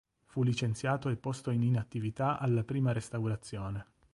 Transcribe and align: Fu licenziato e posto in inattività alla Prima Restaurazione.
Fu 0.25 0.41
licenziato 0.41 1.09
e 1.09 1.15
posto 1.15 1.51
in 1.51 1.61
inattività 1.61 2.39
alla 2.39 2.63
Prima 2.63 2.91
Restaurazione. 2.91 3.85